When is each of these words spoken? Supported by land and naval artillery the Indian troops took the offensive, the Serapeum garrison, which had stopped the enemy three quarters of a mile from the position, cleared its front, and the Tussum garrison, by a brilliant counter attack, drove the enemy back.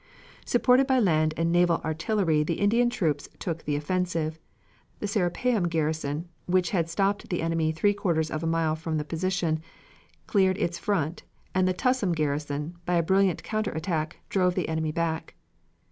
Supported 0.47 0.87
by 0.87 0.97
land 0.97 1.35
and 1.37 1.51
naval 1.51 1.79
artillery 1.85 2.41
the 2.43 2.55
Indian 2.55 2.89
troops 2.89 3.29
took 3.37 3.61
the 3.61 3.75
offensive, 3.75 4.39
the 4.97 5.05
Serapeum 5.07 5.67
garrison, 5.67 6.27
which 6.47 6.71
had 6.71 6.89
stopped 6.89 7.29
the 7.29 7.43
enemy 7.43 7.71
three 7.71 7.93
quarters 7.93 8.31
of 8.31 8.41
a 8.41 8.47
mile 8.47 8.75
from 8.75 8.97
the 8.97 9.05
position, 9.05 9.59
cleared 10.25 10.57
its 10.57 10.79
front, 10.79 11.21
and 11.53 11.67
the 11.67 11.73
Tussum 11.75 12.13
garrison, 12.13 12.77
by 12.83 12.95
a 12.95 13.03
brilliant 13.03 13.43
counter 13.43 13.73
attack, 13.73 14.17
drove 14.27 14.55
the 14.55 14.69
enemy 14.69 14.91
back. 14.91 15.35